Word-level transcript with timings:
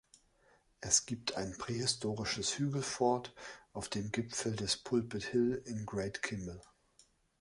Es 0.79 1.05
gibt 1.05 1.35
ein 1.37 1.55
prähistorisches 1.59 2.57
Hügelfort 2.57 3.31
auf 3.71 3.87
dem 3.87 4.11
Gipfel 4.11 4.55
des 4.55 4.77
Pulpit 4.77 5.21
Hill 5.25 5.61
in 5.67 5.85
Great 5.85 6.23
Kimble. 6.23 6.59